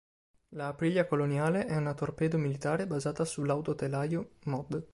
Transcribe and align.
La 0.55 0.65
"Aprilia 0.69 1.05
Coloniale" 1.05 1.67
è 1.67 1.75
una 1.77 1.93
torpedo 1.93 2.39
militare 2.39 2.87
basata 2.87 3.23
sull'autotelaio 3.23 4.31
mod. 4.45 4.83